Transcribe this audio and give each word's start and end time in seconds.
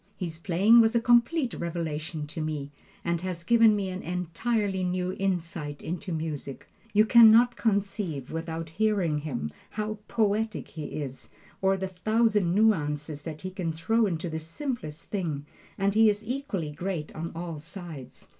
His 0.17 0.39
playing 0.39 0.81
was 0.81 0.95
a 0.95 0.99
complete 0.99 1.53
revelation 1.53 2.25
to 2.25 2.41
me, 2.41 2.71
and 3.05 3.21
has 3.21 3.43
given 3.43 3.75
me 3.75 3.89
an 3.91 4.01
entirely 4.01 4.83
new 4.83 5.15
insight 5.19 5.83
into 5.83 6.11
music. 6.11 6.67
You 6.91 7.05
can 7.05 7.29
not 7.29 7.55
conceive, 7.55 8.31
without 8.31 8.69
hearing 8.69 9.19
him, 9.19 9.51
how 9.69 9.99
poetic 10.07 10.69
he 10.69 10.85
is, 11.03 11.29
or 11.61 11.77
the 11.77 11.89
thousand 11.89 12.55
nuances 12.55 13.21
that 13.21 13.41
he 13.43 13.51
can 13.51 13.71
throw 13.71 14.07
into 14.07 14.27
the 14.27 14.39
simplest 14.39 15.03
thing, 15.11 15.45
and 15.77 15.93
he 15.93 16.09
is 16.09 16.23
equally 16.25 16.71
great 16.71 17.13
on 17.13 17.31
all 17.35 17.59
sides. 17.59 18.27